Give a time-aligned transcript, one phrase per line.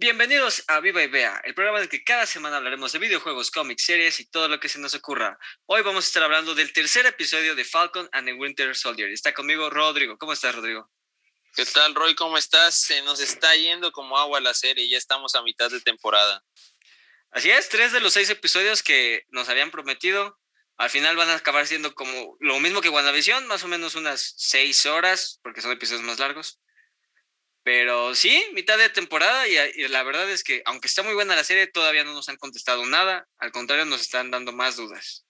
[0.00, 3.50] Bienvenidos a Viva y Vea, el programa en el que cada semana hablaremos de videojuegos,
[3.50, 5.36] cómics, series y todo lo que se nos ocurra.
[5.66, 9.10] Hoy vamos a estar hablando del tercer episodio de Falcon and the Winter Soldier.
[9.10, 10.16] Está conmigo Rodrigo.
[10.16, 10.88] ¿Cómo estás, Rodrigo?
[11.52, 12.14] ¿Qué tal, Roy?
[12.14, 12.76] ¿Cómo estás?
[12.76, 16.44] Se nos está yendo como agua la serie, ya estamos a mitad de temporada.
[17.32, 20.38] Así es, tres de los seis episodios que nos habían prometido,
[20.76, 24.34] al final van a acabar siendo como lo mismo que WandaVision, más o menos unas
[24.36, 26.60] seis horas, porque son episodios más largos.
[27.62, 31.44] Pero sí, mitad de temporada y, la verdad es que aunque está muy buena la
[31.44, 35.24] serie, todavía no nos han contestado nada, al contrario nos están dando más dudas.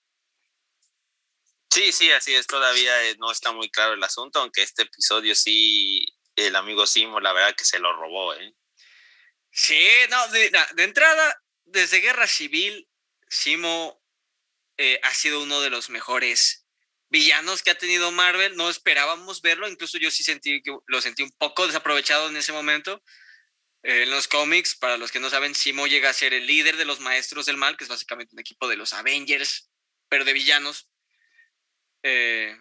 [1.71, 5.35] Sí, sí, así es, todavía eh, no está muy claro el asunto, aunque este episodio
[5.35, 8.55] sí, el amigo Simo, la verdad que se lo robó, ¿eh?
[9.51, 10.51] Sí, no, de,
[10.85, 12.89] entrada, desde Guerra Civil,
[13.29, 14.01] Simo
[14.77, 16.68] eh, ha sido uno de los mejores
[17.11, 18.57] villanos que ha tenido Marvel.
[18.57, 22.53] No esperábamos verlo, incluso yo sí sentí que lo sentí un poco desaprovechado en ese
[22.53, 23.03] momento.
[23.83, 26.77] Eh, en los cómics, para los que no saben, Simo llega a ser el líder
[26.77, 29.71] de los Maestros del Mal, que es básicamente un equipo de los Avengers,
[30.09, 30.89] pero de villanos.
[32.03, 32.57] Eh,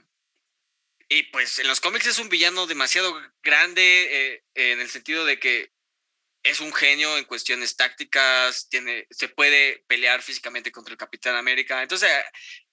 [1.10, 5.40] y pues en los cómics es un villano demasiado grande eh, en el sentido de
[5.40, 5.72] que
[6.50, 11.82] es un genio en cuestiones tácticas, tiene, se puede pelear físicamente contra el Capitán América.
[11.82, 12.10] Entonces,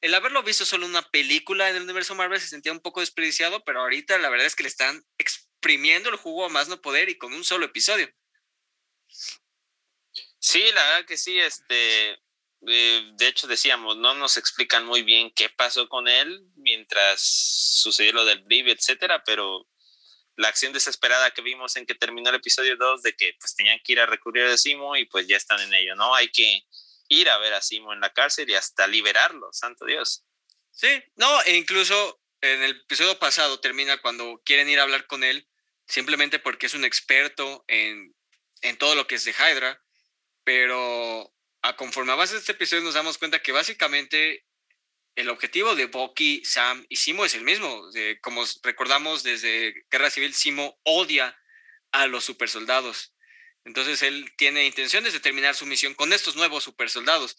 [0.00, 3.64] el haberlo visto solo una película en el universo Marvel se sentía un poco desperdiciado,
[3.64, 7.08] pero ahorita la verdad es que le están exprimiendo el jugo a más no poder
[7.08, 8.08] y con un solo episodio.
[10.39, 12.12] Sí, la verdad que sí, este,
[12.67, 18.12] eh, de hecho decíamos, no nos explican muy bien qué pasó con él mientras sucedió
[18.12, 19.67] lo del Vive, etcétera, pero
[20.36, 23.78] la acción desesperada que vimos en que terminó el episodio 2 de que pues tenían
[23.84, 26.14] que ir a recurrir a Simo y pues ya están en ello, ¿no?
[26.14, 26.62] Hay que
[27.08, 30.24] ir a ver a Simo en la cárcel y hasta liberarlo, santo Dios.
[30.70, 35.22] Sí, no, e incluso en el episodio pasado termina cuando quieren ir a hablar con
[35.22, 35.48] él,
[35.86, 38.14] simplemente porque es un experto en,
[38.62, 39.82] en todo lo que es de Hydra,
[40.42, 44.44] pero a conforme avanza este episodio nos damos cuenta que básicamente
[45.16, 47.89] el objetivo de Bucky, Sam y Simo es el mismo.
[48.20, 51.39] como recordamos desde Guerra Civil, Simo odia
[51.92, 53.14] a los supersoldados.
[53.64, 57.36] Entonces él tiene intenciones de terminar su misión con estos nuevos supersoldados.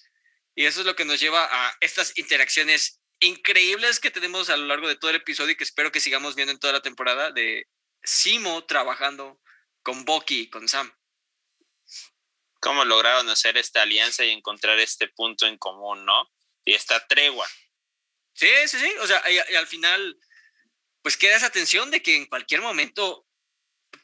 [0.55, 4.65] Y eso es lo que nos lleva a estas interacciones increíbles que tenemos a lo
[4.65, 7.31] largo de todo el episodio y que espero que sigamos viendo en toda la temporada
[7.31, 7.67] de
[8.03, 9.41] Simo trabajando
[9.83, 10.91] con Bucky y con Sam.
[12.61, 16.31] ¿Cómo lograron hacer esta alianza y encontrar este punto en común, no?
[16.63, 17.47] Y esta tregua.
[18.35, 18.91] Sí, sí, sí.
[18.99, 20.19] O sea, y, al final,
[21.01, 23.25] pues queda esa tensión de que en cualquier momento,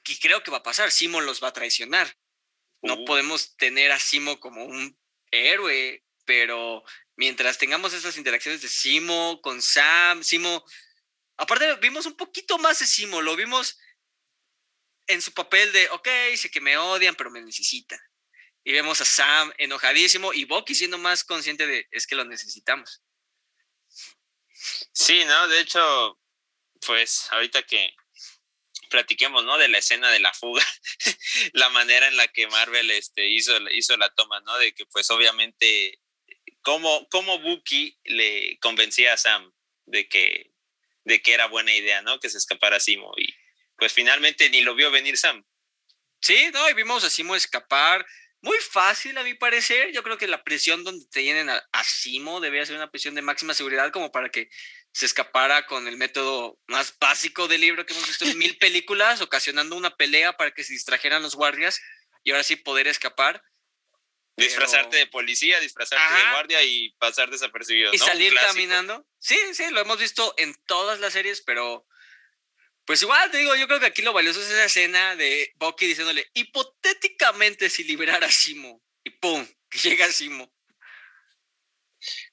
[0.03, 2.17] que creo que va a pasar, Simo los va a traicionar.
[2.81, 3.05] No uh.
[3.05, 4.97] podemos tener a Simo como un
[5.31, 6.83] héroe, pero
[7.17, 10.65] mientras tengamos esas interacciones de Simo con Sam, Simo,
[11.37, 13.77] aparte vimos un poquito más de Simo, lo vimos
[15.07, 17.99] en su papel de, ok, sé que me odian, pero me necesitan.
[18.63, 23.01] Y vemos a Sam enojadísimo y Bucky siendo más consciente de, es que lo necesitamos.
[24.93, 25.47] Sí, ¿no?
[25.47, 26.19] De hecho,
[26.85, 27.93] pues ahorita que
[28.89, 29.57] platiquemos, ¿no?
[29.57, 30.63] De la escena de la fuga,
[31.53, 34.57] la manera en la que Marvel este, hizo, hizo la toma, ¿no?
[34.59, 35.99] De que pues obviamente,
[36.61, 39.51] cómo, cómo Bucky le convencía a Sam
[39.85, 40.53] de que,
[41.05, 42.19] de que era buena idea, ¿no?
[42.19, 43.33] Que se escapara Simo y
[43.77, 45.43] pues finalmente ni lo vio venir Sam.
[46.21, 48.05] Sí, no, y vimos a Simo escapar,
[48.41, 49.91] muy fácil a mi parecer.
[49.91, 53.21] Yo creo que la presión donde te llenen a, Simo debía ser una presión de
[53.21, 54.49] máxima seguridad como para que
[54.91, 59.21] se escapara con el método más básico del libro que hemos visto en mil películas,
[59.21, 61.79] ocasionando una pelea para que se distrajeran los guardias
[62.23, 63.43] y ahora sí poder escapar.
[64.37, 67.93] Disfrazarte de policía, disfrazarte de guardia y pasar desapercibido.
[67.93, 69.05] Y salir caminando.
[69.19, 71.85] Sí, sí, lo hemos visto en todas las series, pero
[72.85, 75.87] pues igual te digo, yo creo que aquí lo valioso es esa escena de Bucky
[75.87, 80.51] diciéndole, hipotéticamente si liberara a Simo, y pum, que llega Simo.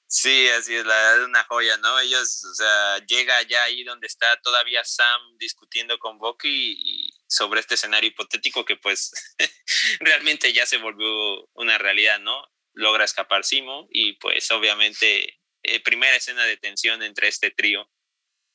[0.07, 1.99] Sí, así es, la verdad es una joya, ¿no?
[1.99, 7.75] Ellos, o sea, llega allá ahí donde está todavía Sam discutiendo con Bucky sobre este
[7.75, 9.11] escenario hipotético que pues
[9.99, 12.43] realmente ya se volvió una realidad, ¿no?
[12.73, 17.87] Logra escapar Simo y pues obviamente eh, primera escena de tensión entre este trío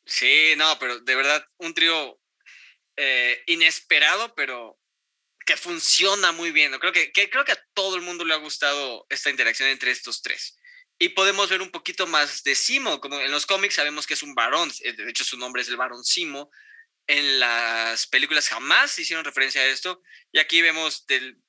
[0.06, 2.21] Sí, no, pero de verdad, un trío
[2.97, 4.79] eh, inesperado, pero
[5.47, 6.73] que funciona muy bien.
[6.79, 10.23] Creo que, creo que a todo el mundo le ha gustado esta interacción entre estos
[10.23, 10.56] tres.
[10.99, 14.23] Y podemos ver un poquito más de Simo, como en los cómics sabemos que es
[14.23, 16.51] un varón, eh, de hecho su nombre es el varón Simo.
[17.06, 20.03] En las películas jamás hicieron referencia a esto.
[20.33, 21.05] Y aquí vemos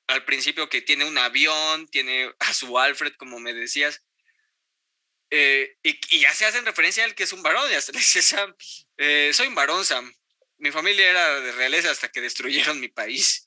[0.06, 4.02] al principio que tiene un avión, tiene a su Alfred, como me decías.
[5.30, 8.22] Eh, y, ya se hacen referencia al que es un varón, ya se le dice
[8.22, 8.54] Sam,
[8.96, 10.12] eh, soy un varón, Sam.
[10.58, 13.46] Mi familia era de realeza hasta que destruyeron mi país.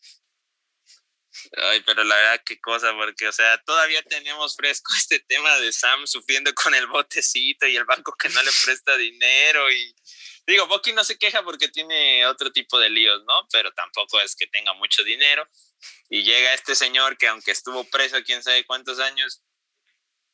[1.57, 5.71] Ay, pero la verdad, qué cosa, porque, o sea, todavía tenemos fresco este tema de
[5.71, 9.71] Sam sufriendo con el botecito y el banco que no le presta dinero.
[9.71, 9.95] Y
[10.45, 13.47] digo, Bucky no se queja porque tiene otro tipo de líos, ¿no?
[13.51, 15.47] Pero tampoco es que tenga mucho dinero.
[16.09, 19.41] Y llega este señor que, aunque estuvo preso quién sabe cuántos años,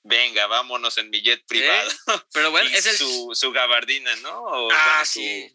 [0.06, 1.92] venga, vámonos en mi jet privado.
[2.34, 4.70] Pero bueno, es su, su gabardina, ¿no?
[4.72, 5.52] ah, sí.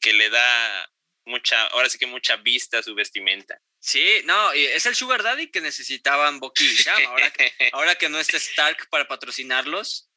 [0.00, 0.92] que le da
[1.24, 3.60] mucha, ahora sí que mucha vista a su vestimenta.
[3.80, 6.66] Sí, no, es el Sugar Daddy que necesitaban Bucky
[7.06, 10.10] Ahora, que, ahora que no está Stark para patrocinarlos,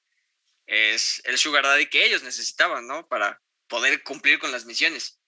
[0.65, 3.07] es el Sugar Daddy que ellos necesitaban, ¿no?
[3.07, 5.19] Para poder cumplir con las misiones.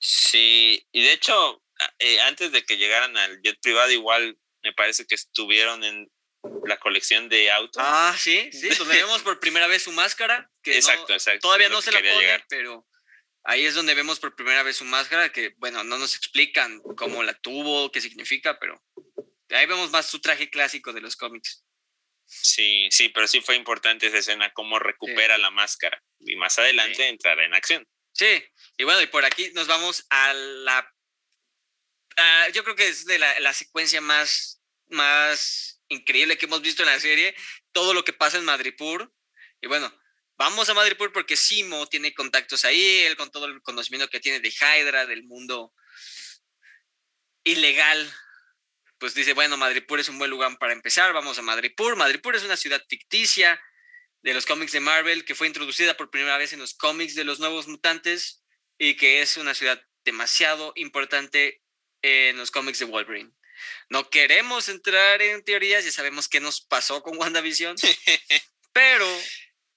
[0.00, 1.62] Sí, y de hecho,
[1.98, 6.10] eh, antes de que llegaran al jet privado, igual me parece que estuvieron en
[6.64, 7.82] la colección de autos.
[7.84, 10.50] Ah, sí, sí, donde vemos por primera vez su máscara.
[10.62, 11.40] Que exacto, exacto.
[11.40, 12.86] Todavía no se la pone, pero
[13.48, 17.22] Ahí es donde vemos por primera vez su máscara, que bueno, no nos explican cómo
[17.22, 18.78] la tuvo, qué significa, pero
[19.48, 21.64] ahí vemos más su traje clásico de los cómics.
[22.26, 25.98] Sí, sí, pero sí fue importante esa escena, cómo recupera la máscara.
[26.20, 27.88] Y más adelante entrará en acción.
[28.12, 28.44] Sí,
[28.76, 30.94] y bueno, y por aquí nos vamos a la...
[32.52, 36.88] yo creo que es de la, la secuencia más, más increíble que hemos visto en
[36.88, 37.34] la serie,
[37.72, 39.12] todo lo que pasa en Madripur.
[39.60, 39.92] Y bueno,
[40.36, 44.40] vamos a Madripoor porque Simo tiene contactos ahí, él con todo el conocimiento que tiene
[44.40, 45.74] de Hydra, del mundo
[47.44, 48.12] ilegal,
[48.98, 51.96] pues dice, bueno, Madripoor es un buen lugar para empezar, vamos a Madripoor.
[51.96, 53.60] Madripoor es una ciudad ficticia
[54.22, 57.24] de los cómics de Marvel que fue introducida por primera vez en los cómics de
[57.24, 58.44] los nuevos mutantes
[58.76, 61.62] y que es una ciudad demasiado importante
[62.02, 63.32] en los cómics de Wolverine.
[63.88, 67.76] No queremos entrar en teorías, ya sabemos qué nos pasó con WandaVision,
[68.72, 69.06] pero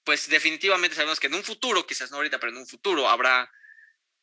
[0.04, 3.50] pues definitivamente sabemos que en un futuro, quizás no ahorita, pero en un futuro habrá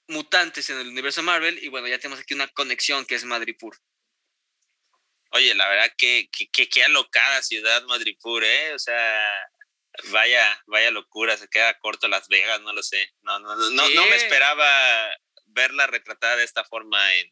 [0.07, 3.77] mutantes en el universo Marvel y bueno, ya tenemos aquí una conexión que es Madripur.
[5.31, 8.73] Oye, la verdad que, que, que, alocada ciudad Madripur, ¿eh?
[8.73, 9.23] O sea,
[10.06, 13.13] vaya, vaya locura, se queda corto Las Vegas, no lo sé.
[13.21, 15.09] No, no, no, no, me esperaba
[15.45, 17.31] verla retratada de esta forma en,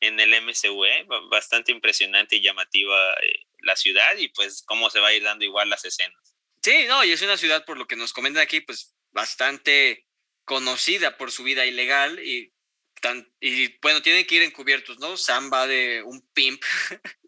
[0.00, 1.06] en el MCU, ¿eh?
[1.30, 5.44] Bastante impresionante y llamativa eh, la ciudad y pues cómo se va a ir dando
[5.44, 6.34] igual las escenas.
[6.62, 10.06] Sí, no, y es una ciudad, por lo que nos comentan aquí, pues bastante
[10.44, 12.52] conocida por su vida ilegal y,
[13.00, 15.16] tan, y bueno, tienen que ir encubiertos, ¿no?
[15.16, 16.62] Sam va de un pimp.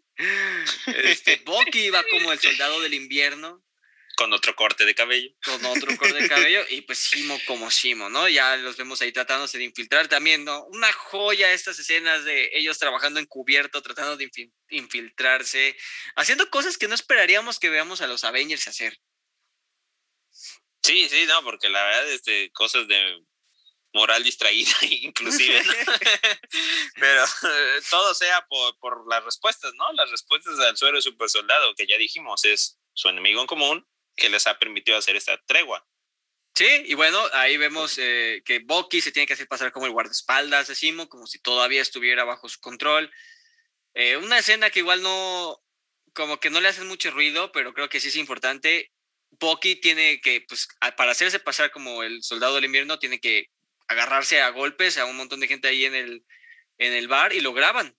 [0.87, 3.63] este, Bucky va como el soldado del invierno.
[4.19, 5.29] Con otro corte de cabello.
[5.45, 6.59] Con otro corte de cabello.
[6.71, 8.27] Y pues Simo como Simo, ¿no?
[8.27, 10.65] Ya los vemos ahí tratándose de infiltrar también, ¿no?
[10.65, 14.29] Una joya estas escenas de ellos trabajando encubierto, tratando de
[14.71, 15.77] infiltrarse,
[16.17, 18.99] haciendo cosas que no esperaríamos que veamos a los Avengers hacer.
[20.83, 23.23] Sí, sí, no, porque la verdad, este, cosas de
[23.93, 25.63] moral distraída, inclusive,
[26.99, 29.93] pero eh, todo sea por, por, las respuestas, ¿no?
[29.93, 33.87] Las respuestas del suero super soldado, que ya dijimos, es su enemigo en común,
[34.19, 35.85] que les ha permitido hacer esta tregua.
[36.55, 39.93] Sí, y bueno, ahí vemos eh, que Bucky se tiene que hacer pasar como el
[39.93, 43.11] guardaespaldas de Simo, como si todavía estuviera bajo su control.
[43.93, 45.61] Eh, una escena que igual no,
[46.13, 48.91] como que no le hace mucho ruido, pero creo que sí es importante.
[49.39, 50.67] Bucky tiene que, pues,
[50.97, 53.47] para hacerse pasar como el soldado del invierno, tiene que
[53.87, 56.25] agarrarse a golpes a un montón de gente ahí en el,
[56.77, 57.95] en el bar y lo graban.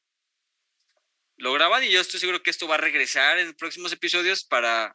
[1.36, 4.94] Lo graban y yo estoy seguro que esto va a regresar en próximos episodios para,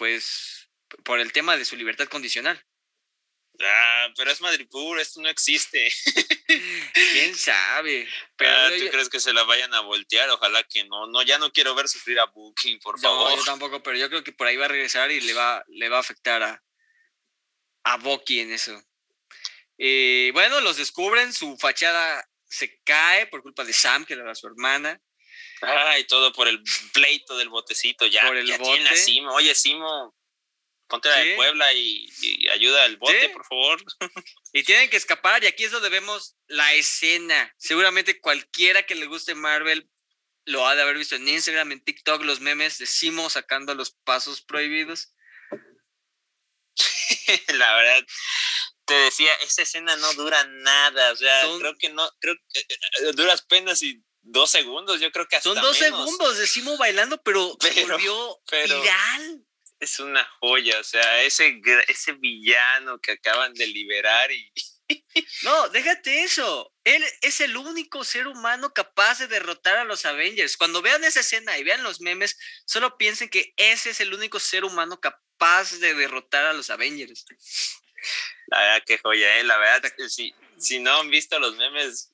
[0.00, 0.70] pues,
[1.04, 2.58] por el tema de su libertad condicional.
[3.60, 5.92] Ah, pero es Madripur, esto no existe.
[7.12, 8.08] ¿Quién sabe?
[8.34, 10.30] Pero ah, ¿Tú crees que se la vayan a voltear?
[10.30, 11.06] Ojalá que no.
[11.06, 13.30] No, ya no quiero ver sufrir a Booking, por favor.
[13.30, 15.62] No, yo tampoco, pero yo creo que por ahí va a regresar y le va,
[15.68, 16.64] le va a afectar a,
[17.84, 18.82] a Bucky en eso.
[19.76, 24.46] Y bueno, los descubren, su fachada se cae por culpa de Sam, que era su
[24.46, 24.98] hermana.
[25.62, 26.62] Ay, todo por el
[26.92, 28.22] pleito del botecito, ya.
[28.22, 29.32] Por el ya Tiene Simo.
[29.34, 30.16] Oye, Simo,
[30.88, 32.08] ponte la de Puebla y,
[32.52, 33.82] ayuda al bote, por favor.
[34.52, 37.54] Y tienen que escapar, y aquí es donde vemos la escena.
[37.56, 39.88] Seguramente cualquiera que le guste Marvel
[40.44, 43.92] lo ha de haber visto en Instagram, en TikTok, los memes de Simo sacando los
[43.92, 45.14] pasos prohibidos.
[47.54, 48.04] la verdad,
[48.86, 52.66] te decía, esa escena no dura nada, o sea, creo que no, creo que eh,
[53.02, 56.76] eh, duras penas y dos segundos, yo creo que hasta Son dos segundos de Simo
[56.76, 59.44] bailando, pero, se volvió viral
[59.80, 64.52] es una joya, o sea, ese, ese villano que acaban de liberar y...
[65.44, 66.74] No, déjate eso.
[66.82, 70.56] Él es el único ser humano capaz de derrotar a los Avengers.
[70.56, 72.36] Cuando vean esa escena y vean los memes,
[72.66, 77.24] solo piensen que ese es el único ser humano capaz de derrotar a los Avengers.
[78.48, 79.44] La verdad, qué joya, ¿eh?
[79.44, 82.10] La verdad, si, si no han visto los memes,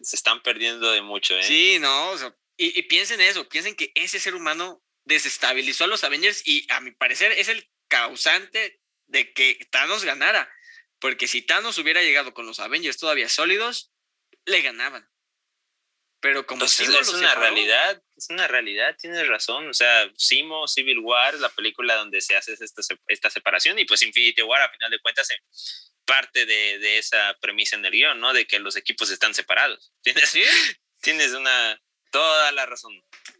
[0.00, 1.42] se están perdiendo de mucho, ¿eh?
[1.42, 2.14] Sí, no,
[2.56, 6.80] y, y piensen eso, piensen que ese ser humano desestabilizó a los Avengers y a
[6.80, 10.50] mi parecer es el causante de que Thanos ganara.
[11.00, 13.92] Porque si Thanos hubiera llegado con los Avengers todavía sólidos,
[14.44, 15.08] le ganaban.
[16.20, 19.68] Pero como pues es, una realidad, es una realidad, tienes razón.
[19.68, 24.02] O sea, Simo, Civil War, la película donde se hace esta, esta separación, y pues
[24.02, 25.28] Infinity War, a final de cuentas,
[26.04, 28.32] parte de, de, esa premisa en el guion, ¿no?
[28.32, 29.92] De que los equipos están separados.
[30.02, 30.42] ¿Tienes, ¿Sí?
[31.00, 32.92] tienes una, toda la razón.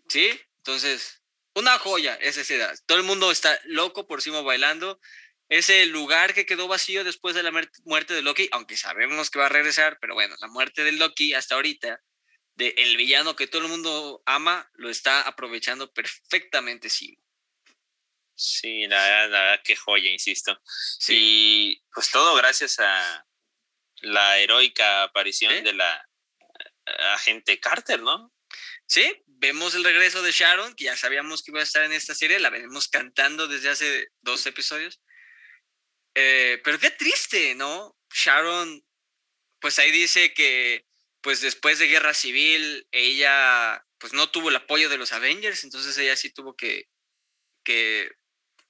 [0.08, 1.20] Sí, entonces,
[1.54, 2.78] una joya esa edad.
[2.86, 5.00] Todo el mundo está loco por Simo bailando.
[5.48, 7.50] Ese lugar que quedó vacío después de la
[7.84, 11.32] muerte de Loki, aunque sabemos que va a regresar, pero bueno, la muerte de Loki
[11.32, 12.02] hasta ahorita,
[12.58, 17.22] de el villano que todo el mundo ama, lo está aprovechando perfectamente Simo.
[18.34, 20.60] Sí, la verdad, la verdad, qué joya, insisto.
[20.98, 21.14] Sí.
[21.16, 23.26] Y pues todo gracias a
[24.00, 26.08] la heroica aparición de la
[27.14, 28.32] agente Carter, ¿no?
[28.86, 32.14] Sí, vemos el regreso de Sharon, que ya sabíamos que iba a estar en esta
[32.14, 35.00] serie, la venimos cantando desde hace dos episodios.
[36.14, 37.96] Eh, pero qué triste, ¿no?
[38.12, 38.82] Sharon,
[39.60, 40.87] pues ahí dice que
[41.20, 45.96] pues después de guerra civil ella pues no tuvo el apoyo de los Avengers, entonces
[45.98, 46.88] ella sí tuvo que,
[47.64, 48.10] que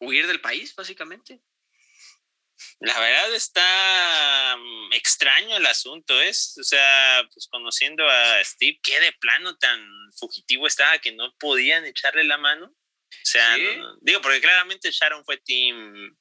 [0.00, 1.40] huir del país, básicamente.
[2.80, 8.98] La verdad está mm, extraño el asunto, es, o sea, pues conociendo a Steve, qué
[9.00, 9.80] de plano tan
[10.16, 12.66] fugitivo estaba que no podían echarle la mano.
[12.66, 13.56] O sea,
[14.00, 16.16] digo, porque claramente Sharon fue Team,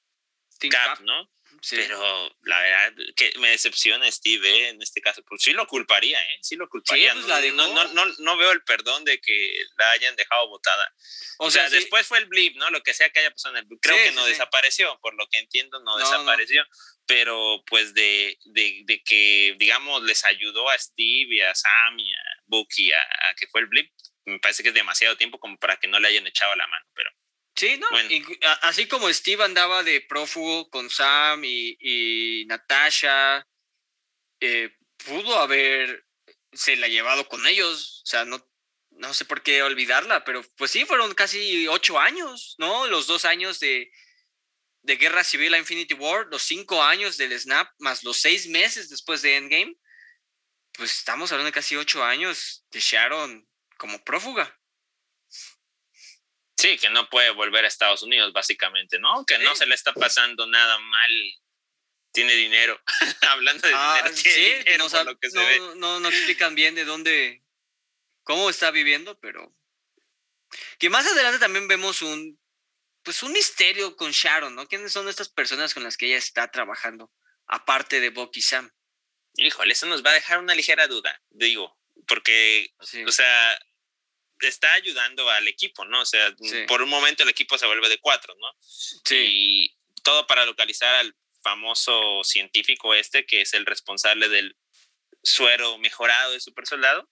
[0.60, 1.30] team Cap, ¿no?
[1.70, 4.70] Pero la verdad que me decepciona Steve ¿eh?
[4.70, 5.24] en este caso.
[5.24, 6.40] Pues sí lo culparía, ¿eh?
[6.42, 7.14] Sí lo culparía.
[7.14, 10.94] Pues no, no, no, no, veo el perdón de que la hayan dejado botada.
[11.40, 12.70] O, sea, después fue el blip, ¿no?
[12.70, 13.80] Lo que sea que haya pasado en el blip.
[13.82, 16.66] Creo que no desapareció, por lo que entiendo, no, desapareció.
[17.06, 22.22] Pero pues de, de, de, que, digamos, les ayudó a Steve a Sam y a
[22.48, 23.90] Bucky a, a que fue el blip,
[24.26, 26.86] me parece que es demasiado tiempo como para que no le hayan echado la mano,
[26.94, 27.10] pero
[27.58, 27.88] Sí, ¿no?
[28.62, 33.48] así como Steve andaba de prófugo con Sam y, Natasha,
[34.40, 34.70] eh,
[35.04, 36.06] pudo haber
[36.54, 38.02] se la llevado con ellos.
[38.04, 38.46] O sea, no,
[38.92, 42.88] no sé por qué olvidarla, pero pues sí, fueron casi ocho años, ¿no?
[42.88, 43.92] Los dos años de,
[44.82, 48.90] de Guerra Civil a Infinity War, los cinco años del Snap, más los seis meses
[48.90, 49.76] después de Endgame.
[50.74, 53.48] Pues estamos hablando de casi ocho años de Sharon
[53.78, 54.60] como prófuga.
[56.58, 59.26] Sí, que no puede volver a Estados Unidos, básicamente, ¿no?
[59.26, 61.12] Que no se le está pasando nada mal.
[62.12, 62.82] Tiene dinero.
[63.30, 65.60] Hablando de ah, dinero, tiene dinero no, lo que se ve.
[65.76, 67.44] No, no explican bien de dónde,
[68.24, 69.56] cómo está viviendo, pero
[70.80, 72.40] que más adelante también vemos un,
[73.04, 74.68] pues un misterio con Sharon, ¿no?
[74.68, 77.12] ¿Quiénes son estas personas con las que ella está trabajando,
[77.46, 78.72] aparte de Bucky Sam?
[79.36, 83.60] Híjole, eso nos va a dejar una ligera duda, digo, porque, o sea,
[84.42, 86.02] está ayudando al equipo, ¿no?
[86.02, 86.36] O sea,
[86.68, 88.48] por un momento el equipo se vuelve de cuatro, ¿no?
[88.62, 89.16] Sí.
[89.16, 94.58] Y todo para localizar al famoso científico este, que es el responsable del
[95.24, 97.10] suero mejorado de super soldado.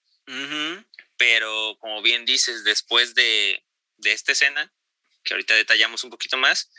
[1.17, 3.63] Pero como bien dices, después de,
[3.97, 4.73] de, esta escena,
[5.23, 6.71] que ahorita detallamos un poquito más,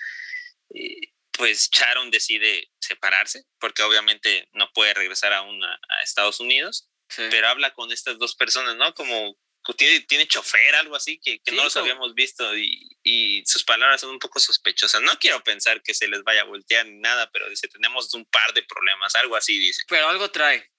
[0.74, 6.88] eh, pues Sharon decide separarse, porque obviamente no puede regresar aún a, a Estados Unidos,
[7.16, 8.92] pero habla con estas dos personas, ¿no?
[8.94, 9.38] Como
[9.74, 14.00] tiene, tiene chofer, algo así, que, que no los habíamos visto y, y, sus palabras
[14.00, 15.02] son un poco sospechosas.
[15.02, 18.24] No quiero pensar que se les vaya a voltear ni nada, pero dice, tenemos un
[18.26, 19.82] par de problemas, algo así dice.
[19.88, 20.70] Pero algo trae.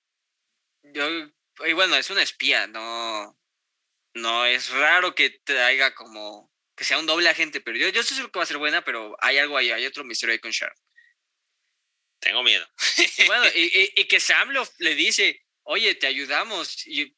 [0.83, 1.07] Yo,
[1.65, 3.37] y bueno, es una espía, no,
[4.13, 8.15] no es raro que traiga como, que sea un doble agente, pero yo, yo estoy
[8.15, 10.51] seguro que va a ser buena, pero hay algo ahí, hay otro misterio ahí con
[10.51, 10.77] Sharon.
[12.19, 12.67] Tengo miedo.
[13.17, 16.85] Y bueno, y, y, que Sam lo, le dice, oye, te ayudamos.
[16.87, 17.15] Y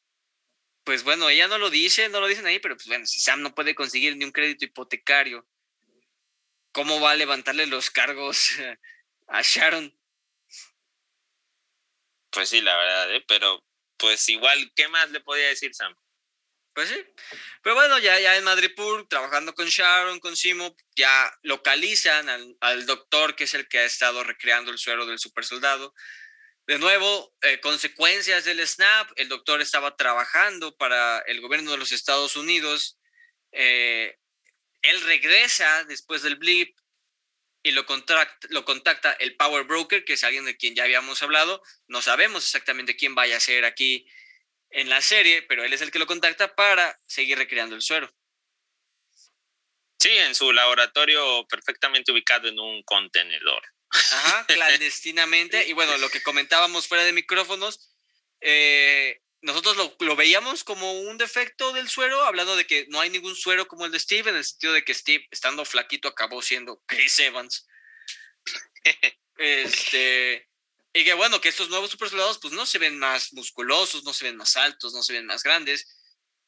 [0.84, 3.42] pues bueno, ella no lo dice, no lo dicen ahí, pero pues bueno, si Sam
[3.42, 5.46] no puede conseguir ni un crédito hipotecario,
[6.72, 8.48] ¿cómo va a levantarle los cargos
[9.28, 9.96] a Sharon?
[12.30, 13.24] Pues sí, la verdad, ¿eh?
[13.26, 13.64] pero
[13.96, 15.94] pues igual, ¿qué más le podía decir Sam?
[16.72, 17.04] Pues sí.
[17.62, 22.86] Pero bueno, ya, ya en Madripoor, trabajando con Sharon, con Simo, ya localizan al, al,
[22.86, 25.92] doctor que es el que ha estado recreando el suero del super soldado.
[26.70, 31.90] De nuevo, eh, consecuencias del snap, el doctor estaba trabajando para el gobierno de los
[31.90, 32.96] Estados Unidos,
[33.50, 34.16] eh,
[34.80, 36.78] él regresa después del blip
[37.64, 37.84] y lo,
[38.50, 42.44] lo contacta el Power Broker, que es alguien de quien ya habíamos hablado, no sabemos
[42.44, 44.06] exactamente quién vaya a ser aquí
[44.70, 48.14] en la serie, pero él es el que lo contacta para seguir recreando el suero.
[49.98, 53.60] Sí, en su laboratorio perfectamente ubicado en un contenedor.
[53.90, 55.66] Ajá, clandestinamente.
[55.68, 57.92] Y bueno, lo que comentábamos fuera de micrófonos,
[58.40, 63.10] eh, nosotros lo, lo, veíamos como un defecto del suero, hablando de que no hay
[63.10, 66.42] ningún suero como el de Steve, en el sentido de que Steve, estando flaquito, acabó
[66.42, 67.66] siendo Chris Evans.
[69.38, 70.48] este,
[70.92, 74.12] y que bueno, que estos nuevos super soldados pues no se ven más musculosos, no
[74.12, 75.96] se ven más altos, no se ven más grandes.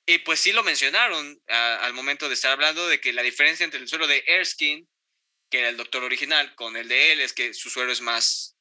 [0.05, 3.81] Y pues sí lo mencionaron al momento de estar hablando de que la diferencia entre
[3.81, 4.87] el suero de Erskine,
[5.53, 8.57] que era el doctor original, con el de él es que su suero es más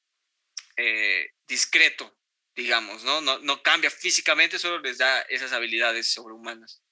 [0.76, 2.14] eh, discreto,
[2.54, 3.22] digamos, ¿no?
[3.22, 3.40] ¿no?
[3.40, 6.84] No cambia físicamente, solo les da esas habilidades sobrehumanas.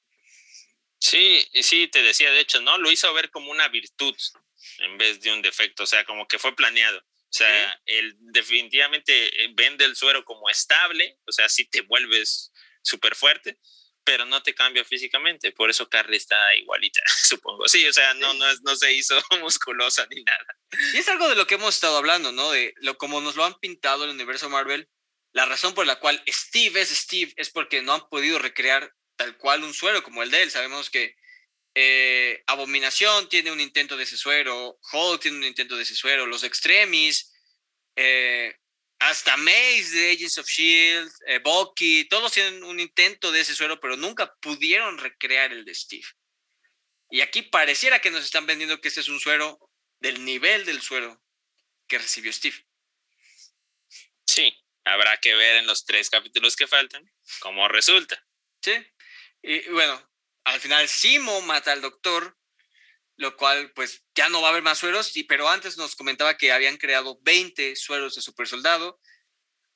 [1.00, 2.78] Sí, sí, te decía, de hecho, ¿no?
[2.78, 4.16] Lo hizo ver como una virtud
[4.78, 7.00] en vez de un defecto, o sea, como que fue planeado.
[7.00, 12.54] O sea, él definitivamente eh, vende el suero como estable, o sea, si te vuelves
[12.82, 13.60] súper fuerte,
[14.04, 15.52] pero no te cambia físicamente.
[15.52, 17.68] Por eso Carly está igualita, supongo.
[17.68, 20.58] Sí, o sea, no, no, no se hizo musculosa ni nada.
[20.94, 22.52] Y es algo de lo que hemos estado hablando, ¿no?
[22.52, 24.90] De lo como nos lo han pintado el universo Marvel.
[25.32, 29.38] La razón por la cual Steve es Steve es porque no han podido recrear tal
[29.38, 30.52] cual un suero como el de él.
[30.52, 31.16] Sabemos que
[31.76, 36.26] eh, Abominación tiene un intento de ese suero, Hulk tiene un intento de ese suero,
[36.26, 37.32] los Extremis,
[37.96, 38.56] eh,
[39.00, 43.80] hasta Maze de Agents of Shield, eh, Bucky, todos tienen un intento de ese suero,
[43.80, 46.06] pero nunca pudieron recrear el de Steve.
[47.10, 49.58] Y aquí pareciera que nos están vendiendo que este es un suero
[50.00, 51.22] del nivel del suero
[51.88, 52.66] que recibió Steve.
[54.28, 54.54] Sí,
[54.84, 58.24] habrá que ver en los tres capítulos que faltan cómo resulta.
[58.62, 58.74] Sí,
[59.42, 60.10] y bueno,
[60.44, 62.38] al final Simo mata al doctor,
[63.20, 66.54] lo cual pues ya no va a haber más sueros, pero antes nos comentaba que
[66.54, 69.00] habían creado 20 sueros de super soldado,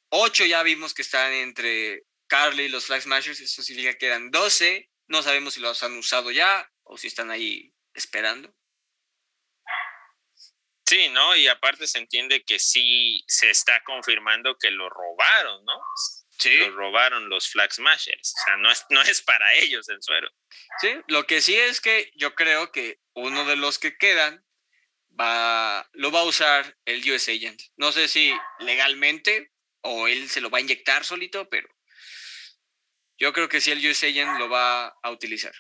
[0.09, 4.31] 8 ya vimos que están entre Carly y los Flag Smashers, eso significa que eran
[4.31, 8.55] 12, no sabemos si los han usado ya o si están ahí esperando.
[10.85, 11.35] Sí, ¿no?
[11.35, 15.81] Y aparte se entiende que sí se está confirmando que lo robaron, ¿no?
[16.39, 16.55] Sí.
[16.55, 18.33] Lo robaron los Flag Smashers.
[18.35, 20.29] O sea, no es, no es para ellos el suero.
[20.81, 24.43] Sí, lo que sí es que yo creo que uno de los que quedan
[25.19, 27.61] va, lo va a usar el US Agent.
[27.77, 31.67] No sé si legalmente o él se lo va a inyectar solito, pero
[33.17, 35.53] yo creo que sí el US Agent lo va a utilizar.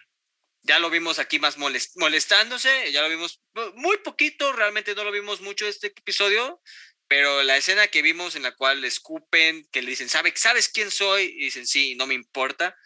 [0.65, 3.41] Ya lo vimos aquí más molestándose, ya lo vimos
[3.75, 6.61] muy poquito, realmente no lo vimos mucho este episodio,
[7.07, 10.91] pero la escena que vimos en la cual le escupen, que le dicen, ¿sabes quién
[10.91, 11.25] soy?
[11.25, 12.77] Y dicen, sí, no me importa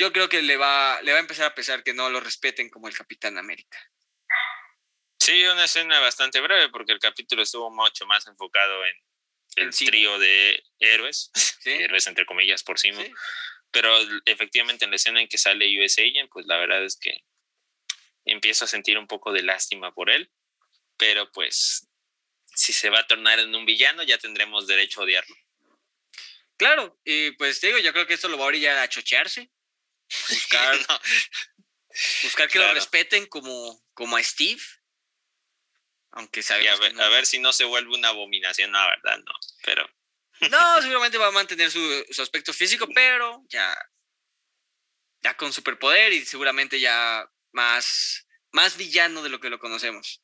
[0.00, 2.70] yo creo que le va, le va a empezar a pesar que no lo respeten
[2.70, 3.78] como el Capitán América.
[5.18, 8.94] Sí, una escena bastante breve porque el capítulo estuvo mucho más enfocado en
[9.56, 11.30] el trío de héroes,
[11.66, 12.90] héroes entre comillas por sí.
[13.70, 17.22] Pero efectivamente en la escena en que sale US Agent, pues la verdad es que
[18.24, 20.32] empiezo a sentir un poco de lástima por él,
[20.96, 21.89] pero pues
[22.54, 25.36] si se va a tornar en un villano ya tendremos derecho a odiarlo.
[26.56, 29.50] Claro, y pues te digo, yo creo que esto lo va a orillar a chochearse,
[30.28, 30.78] Buscar,
[32.22, 34.60] buscar que lo respeten como, como a Steve.
[36.12, 36.80] Aunque sabemos.
[36.98, 39.32] A ver, si no se vuelve una abominación, la verdad, no.
[39.64, 39.88] Pero.
[40.50, 43.76] No, seguramente va a mantener su, aspecto físico, pero ya.
[45.22, 50.22] Ya con superpoder y seguramente ya más, más villano de lo que lo conocemos.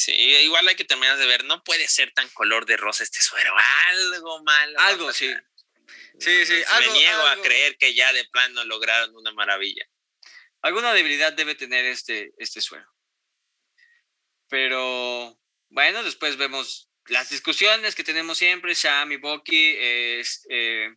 [0.00, 3.20] Sí, igual hay que terminar de ver, no puede ser tan color de rosa este
[3.20, 3.54] suero,
[3.88, 4.80] algo malo.
[4.80, 5.30] Algo, sí.
[6.18, 6.62] Sí, sí.
[6.78, 9.84] Me niego a creer que ya de plano lograron una maravilla.
[10.62, 12.86] Alguna debilidad debe tener este, este suero.
[14.48, 20.94] Pero bueno, después vemos las discusiones que tenemos siempre, Sam y Bucky, es, eh,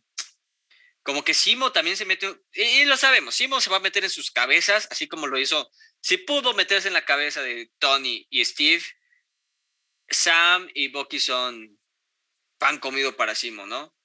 [1.02, 4.10] como que Simo también se mete, y, lo sabemos, Simo se va a meter en
[4.10, 5.70] sus cabezas, así como lo hizo,
[6.04, 8.84] si pudo meterse en la cabeza de Tony y Steve,
[10.06, 11.80] Sam y Bucky son
[12.58, 13.96] pan comido para Simo, ¿no?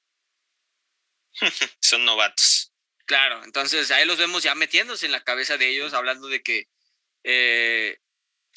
[1.82, 2.74] Son novatos.
[3.06, 6.70] Claro, entonces ahí los vemos ya metiéndose en la cabeza de ellos, hablando de que
[7.26, 7.98] eh,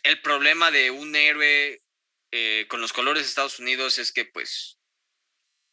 [0.05, 1.83] el problema de un héroe
[2.31, 4.79] eh, con los colores de Estados Unidos es que pues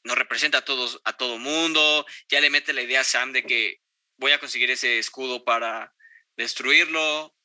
[0.04, 3.44] no representa a todos a todo mundo, ya le mete la idea a Sam de
[3.44, 3.80] que
[4.18, 5.94] voy a conseguir ese escudo para
[6.36, 7.36] destruirlo.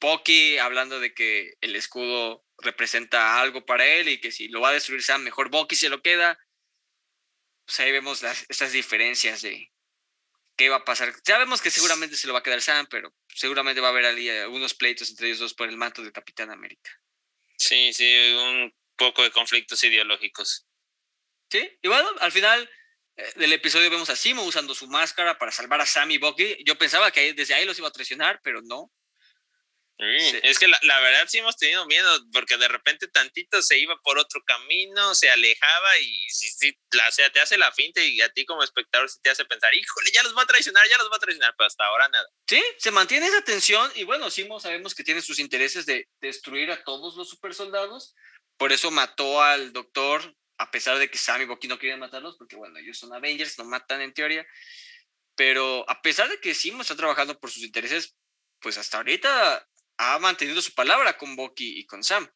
[0.00, 4.70] Bucky hablando de que el escudo representa algo para él y que si lo va
[4.70, 6.38] a destruir Sam, mejor Bucky se lo queda
[7.68, 9.70] pues ahí vemos las, estas diferencias de
[10.56, 11.14] qué va a pasar.
[11.22, 14.72] Sabemos que seguramente se lo va a quedar Sam, pero seguramente va a haber algunos
[14.72, 16.90] pleitos entre ellos dos por el manto de Capitán América.
[17.58, 20.66] Sí, sí, un poco de conflictos ideológicos.
[21.50, 22.70] Sí, y bueno, al final
[23.16, 26.64] eh, del episodio vemos a Simo usando su máscara para salvar a Sam y Bucky.
[26.64, 28.90] Yo pensaba que desde ahí los iba a traicionar, pero no.
[29.98, 34.16] Es que la, verdad sí hemos tenido miedo, porque de repente tantito se iba por
[34.16, 38.28] otro camino, se alejaba y sí, la, o sea, te hace la finta y a
[38.28, 41.10] ti como espectador sí te hace pensar, híjole, ya los va a traicionar, ya los
[41.10, 42.28] va a traicionar, pero hasta ahora nada.
[42.48, 46.70] Sí, se mantiene esa tensión y bueno, Simo sabemos que tiene sus intereses de destruir
[46.70, 48.14] a todos los super soldados,
[48.56, 52.36] por eso mató al doctor, a pesar de que Sam y Bucky no querían matarlos,
[52.38, 54.46] porque bueno, ellos son Avengers, no matan en teoría,
[55.34, 58.14] pero a pesar de que Simo está trabajando por sus intereses,
[58.60, 62.28] pues hasta ahorita ha mantenido su palabra con Bucky y con Sam.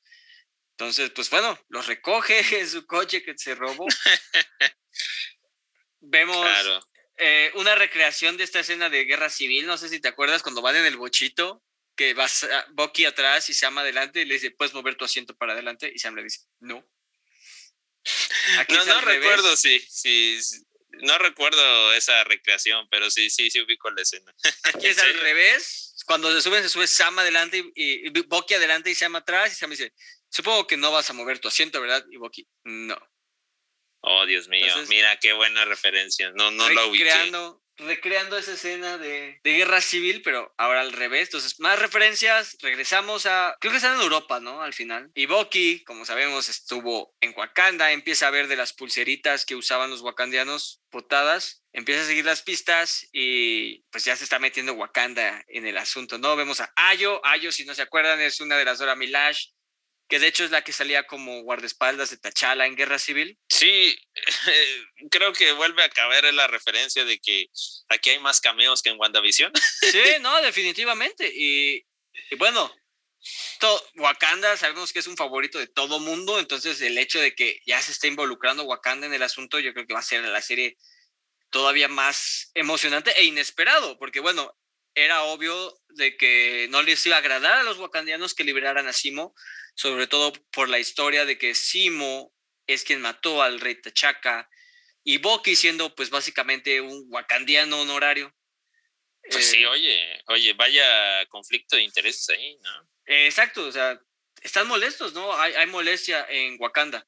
[0.73, 3.87] Entonces, pues bueno, los recoge en su coche que se robó.
[6.01, 6.47] Vemos
[7.17, 9.67] eh, una recreación de esta escena de guerra civil.
[9.67, 11.63] No sé si te acuerdas cuando van en el bochito,
[11.95, 12.27] que va
[12.73, 15.93] Bucky atrás y Sam adelante y le dice, ¿puedes mover tu asiento para adelante?
[15.95, 16.85] Y Sam le dice, no.
[18.69, 20.41] no, no recuerdo, sí, sí,
[20.89, 24.35] No recuerdo esa recreación, pero sí, sí, sí ubico la escena.
[24.65, 28.95] Aquí es al revés cuando se suben, se sube Sam adelante y, y, adelante y
[28.95, 29.53] Sam atrás.
[29.53, 29.93] Y Sam dice,
[30.29, 32.05] supongo que no vas a mover tu asiento, ¿verdad?
[32.11, 32.97] Y Bucky, no.
[34.01, 36.33] Oh, Dios mío, mira qué buena referencia.
[36.35, 37.31] No, no lo ubiqué
[37.77, 41.29] recreando esa escena de, guerra civil, pero ahora al revés.
[41.29, 42.57] Entonces, más referencias.
[42.61, 43.57] Regresamos a.
[43.61, 44.63] Creo que están en Europa, ¿no?
[44.63, 45.11] Al final.
[45.15, 47.93] Y Bucky, como sabemos, estuvo en Wakanda.
[47.93, 51.62] Empieza a ver de las pulseritas que usaban los wakandianos potadas.
[51.73, 56.19] Empieza a seguir las pistas y pues ya se está metiendo Wakanda en el asunto,
[56.19, 56.37] ¿no?
[56.37, 57.25] Vemos a Ayo.
[57.25, 59.47] Ayo, si no se acuerdan, es una de las Dora Milash
[60.13, 63.39] que de hecho es la que salía como guardaespaldas de Tachala en Guerra Civil.
[63.49, 63.99] Sí,
[65.11, 67.47] creo que vuelve a caber la referencia de que
[67.89, 69.51] aquí hay más cameos que en WandaVision.
[69.91, 71.33] Sí, no, definitivamente.
[71.35, 71.87] Y,
[72.37, 72.71] bueno,
[73.95, 77.81] Wakanda sabemos que es un favorito de todo mundo, entonces el hecho de que ya
[77.81, 80.77] se esté involucrando Wakanda en el asunto, yo creo que va a ser la serie
[81.53, 84.57] todavía más emocionante e inesperado, porque bueno,
[84.95, 88.93] era obvio de que no les iba a agradar a los wakandianos que liberaran a
[88.93, 89.35] Simo,
[89.75, 92.35] sobre todo por la historia de que Simo
[92.67, 94.49] es quien mató al rey Tachaca
[95.05, 98.35] y Boki siendo pues básicamente un wakandiano honorario.
[99.31, 102.89] Pues sí, eh, oye, oye, vaya conflicto de intereses ahí, ¿no?
[103.05, 104.01] exacto, o sea,
[104.41, 105.33] están molestos, ¿no?
[105.39, 107.07] Hay, hay molestia en Wakanda.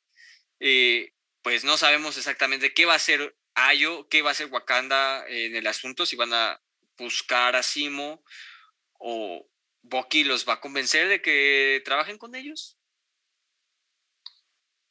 [0.61, 5.25] Eh, pues no sabemos exactamente qué va a hacer Ayo, qué va a hacer Wakanda
[5.29, 6.61] en el asunto, si van a
[6.97, 8.25] buscar a Simo
[8.99, 9.49] o,
[9.85, 12.79] Bucky los va a convencer de que trabajen con ellos.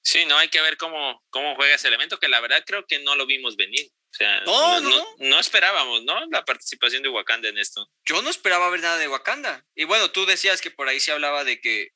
[0.04, 3.00] Sí, no hay que ver cómo, cómo juega ese elemento, que la verdad creo que
[3.00, 3.88] no lo vimos venir.
[3.88, 4.80] O sea, no,
[5.18, 6.28] no, esperábamos, ¿no?
[6.28, 7.90] La participación de Wakanda en esto.
[8.06, 9.66] Yo no esperaba ver nada de Wakanda.
[9.74, 11.90] Y bueno, tú decías que por ahí se hablaba de que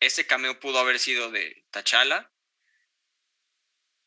[0.00, 2.30] ese cameo pudo haber sido de T'Challa,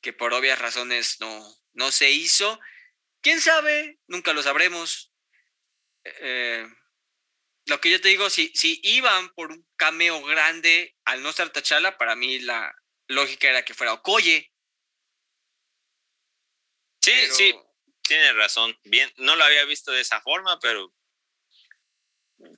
[0.02, 2.60] que por obvias razones no, no se hizo.
[3.22, 4.00] ¿Quién sabe?
[4.08, 5.14] Nunca lo sabremos.
[6.04, 6.68] Eh,
[7.66, 11.50] lo que yo te digo, si, si iban por un cameo grande al no estar
[11.50, 12.74] Tachala, para mí la
[13.08, 14.52] lógica era que fuera Okoye.
[17.02, 17.56] Sí, sí,
[18.02, 18.78] tiene razón.
[18.84, 20.94] Bien, no lo había visto de esa forma, pero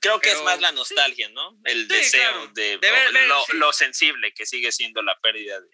[0.00, 1.58] creo que es más la nostalgia, ¿no?
[1.64, 3.12] El deseo de, ver,
[3.54, 5.68] lo, sensible que sigue siendo la pérdida de,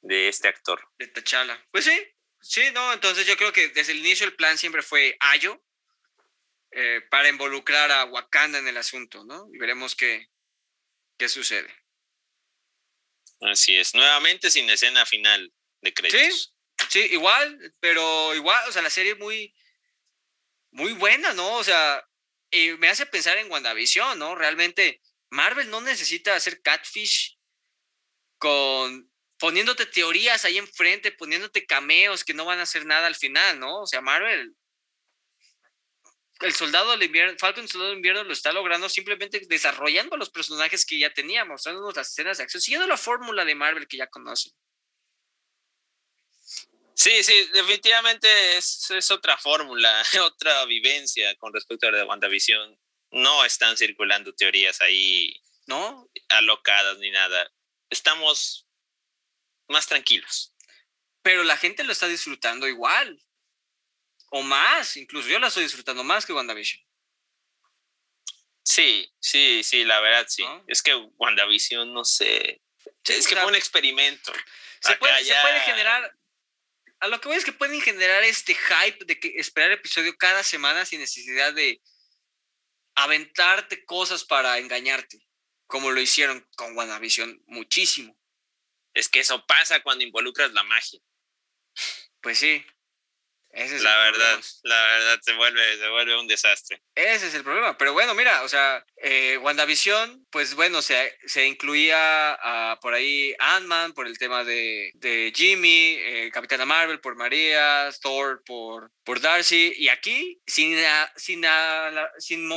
[0.00, 0.80] de este actor.
[0.98, 1.66] De Tachala.
[1.70, 1.98] Pues sí,
[2.40, 5.62] sí, no, entonces yo creo que desde el inicio el plan siempre fue Ayo,
[6.70, 9.48] eh, para involucrar a Wakanda en el asunto, ¿no?
[9.52, 10.28] Y veremos qué,
[11.16, 11.74] qué sucede.
[13.40, 16.54] Así es, nuevamente sin escena final de créditos.
[16.90, 19.54] Sí, sí, igual, pero igual, o sea, la serie es muy,
[20.72, 21.54] muy buena, ¿no?
[21.54, 22.04] O sea,
[22.50, 24.34] y me hace pensar en WandaVision, ¿no?
[24.34, 27.38] Realmente Marvel no necesita hacer catfish
[28.38, 33.58] con poniéndote teorías ahí enfrente, poniéndote cameos que no van a hacer nada al final,
[33.58, 33.82] ¿no?
[33.82, 34.54] O sea, Marvel
[36.40, 40.30] el soldado del invierno, Falcon el soldado del invierno lo está logrando simplemente desarrollando los
[40.30, 43.96] personajes que ya teníamos, mostrándonos las escenas de acción, siguiendo la fórmula de Marvel que
[43.96, 44.52] ya conocen.
[46.94, 52.78] Sí, sí, definitivamente es, es otra fórmula, otra vivencia con respecto a la de WandaVision.
[53.10, 56.08] No están circulando teorías ahí ¿no?
[56.28, 57.50] alocadas ni nada.
[57.88, 58.67] Estamos
[59.68, 60.54] más tranquilos.
[61.22, 63.20] Pero la gente lo está disfrutando igual
[64.30, 66.82] o más, incluso yo la estoy disfrutando más que WandaVision.
[68.62, 70.44] Sí, sí, sí, la verdad sí.
[70.66, 72.60] Es que WandaVision, no sé.
[73.04, 74.32] es que fue un experimento.
[74.80, 76.14] Se puede, generar.
[77.00, 80.42] A lo que voy es que pueden generar este hype de que esperar episodio cada
[80.42, 81.80] semana sin necesidad de
[82.94, 85.18] aventarte cosas para engañarte,
[85.66, 88.17] como lo hicieron con WandaVision muchísimo.
[88.98, 91.00] Es que eso pasa cuando involucras la magia.
[92.20, 92.64] Pues sí,
[93.50, 96.82] la verdad, la verdad se vuelve, se vuelve un desastre.
[96.94, 97.76] Ese es el problema.
[97.78, 102.38] Pero bueno, mira, o sea, eh, WandaVision, pues bueno, se, se incluía
[102.80, 108.42] por ahí Ant-Man por el tema de, de Jimmy, eh, Capitana Marvel por María, Thor
[108.44, 109.72] por, por Darcy.
[109.76, 110.76] Y aquí, sin,
[111.16, 111.44] sin,
[112.18, 112.50] sin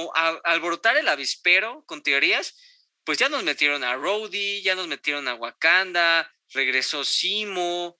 [0.43, 2.55] alborotar el avispero con teorías,
[3.03, 7.99] pues ya nos metieron a Rhodey, ya nos metieron a Wakanda, regresó Simo,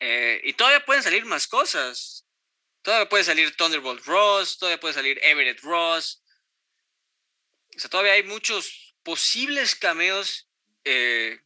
[0.00, 2.26] eh, y todavía pueden salir más cosas.
[2.82, 6.22] Todavía puede salir Thunderbolt Ross, todavía puede salir Everett Ross.
[7.74, 10.50] O sea, todavía hay muchos posibles cameos
[10.84, 11.40] eh,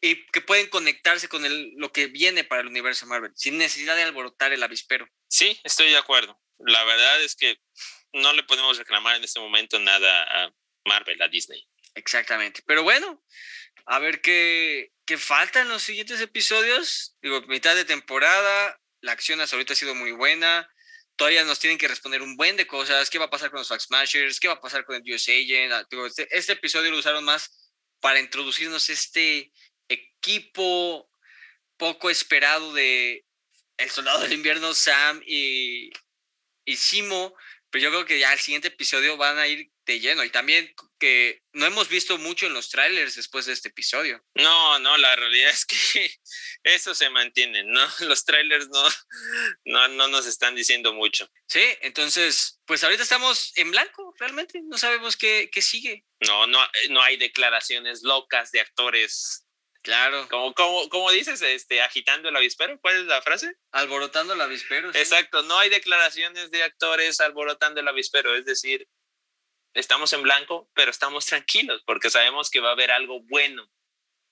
[0.00, 1.42] y que pueden conectarse con
[1.78, 5.08] lo que viene para el universo Marvel, sin necesidad de alborotar el avispero.
[5.28, 6.40] Sí, estoy de acuerdo.
[6.58, 7.58] La verdad es que
[8.12, 10.54] no le podemos reclamar en este momento nada a
[10.90, 11.64] Marvel, a Disney.
[11.94, 12.62] Exactamente.
[12.66, 13.22] Pero bueno,
[13.86, 17.16] a ver qué, qué falta en los siguientes episodios.
[17.22, 20.68] Digo, mitad de temporada, la acción hasta ahorita ha sido muy buena.
[21.14, 23.08] Todavía nos tienen que responder un buen de cosas.
[23.08, 24.40] ¿Qué va a pasar con los Fax Smashers?
[24.40, 25.72] ¿Qué va a pasar con el US Agent?
[25.72, 29.52] Ah, este, este, episodio lo usaron más para introducirnos este
[29.88, 31.08] equipo
[31.76, 33.24] poco esperado de
[33.76, 35.90] El Soldado del Invierno, Sam y,
[36.64, 37.34] y Simo.
[37.70, 40.24] Pero yo creo que ya el siguiente episodio van a ir de lleno.
[40.24, 44.22] Y también que no hemos visto mucho en los trailers después de este episodio.
[44.34, 46.12] No, no, la realidad es que
[46.64, 47.80] eso se mantiene, ¿no?
[48.00, 48.88] Los trailers no,
[49.64, 51.28] no, no nos están diciendo mucho.
[51.46, 54.60] Sí, entonces, pues ahorita estamos en blanco, realmente.
[54.64, 56.04] No sabemos qué, qué sigue.
[56.26, 56.58] No, no,
[56.90, 59.46] no hay declaraciones locas de actores
[59.82, 60.28] Claro.
[60.28, 63.54] Como, como, como dices, este, agitando el avispero, ¿cuál es la frase?
[63.72, 64.90] Alborotando el avispero.
[64.90, 68.86] Exacto, no hay declaraciones de actores alborotando el avispero, es decir,
[69.74, 73.70] estamos en blanco, pero estamos tranquilos porque sabemos que va a haber algo bueno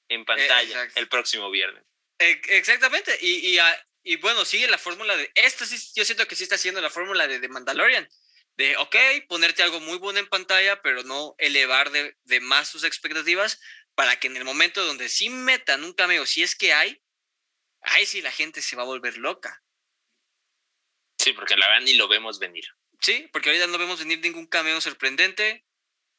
[0.09, 1.85] en pantalla el próximo viernes.
[2.19, 3.59] Exactamente, y, y,
[4.03, 6.91] y bueno, sigue la fórmula de, esto sí, yo siento que sí está haciendo la
[6.91, 8.09] fórmula de, de Mandalorian,
[8.57, 8.97] de, ok,
[9.29, 13.61] ponerte algo muy bueno en pantalla, pero no elevar de, de más sus expectativas
[13.99, 17.03] para que en el momento donde sí metan un cameo, si es que hay,
[17.81, 19.61] ahí sí la gente se va a volver loca.
[21.19, 22.65] Sí, porque la verdad ni lo vemos venir.
[23.01, 25.67] Sí, porque ahorita no vemos venir ningún cameo sorprendente.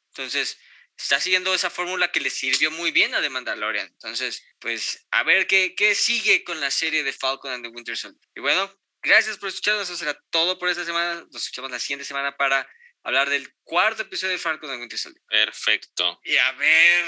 [0.08, 0.60] Entonces,
[0.94, 3.86] está siguiendo esa fórmula que le sirvió muy bien a The Mandalorian.
[3.86, 7.96] Entonces, pues, a ver qué, qué sigue con la serie de Falcon and the Winter
[7.96, 8.20] Soldier.
[8.34, 8.70] Y bueno,
[9.02, 9.88] gracias por escucharnos.
[9.88, 11.26] Eso será todo por esta semana.
[11.32, 12.68] Nos escuchamos la siguiente semana para
[13.04, 15.22] hablar del cuarto episodio de Falcon and the Winter Soldier.
[15.30, 16.20] Perfecto.
[16.24, 17.06] Y a ver,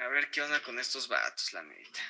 [0.00, 2.00] a ver qué onda con estos vatos, la neta.